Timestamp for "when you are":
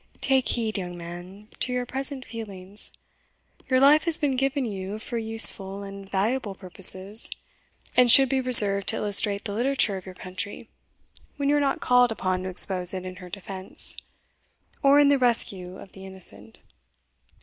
11.37-11.59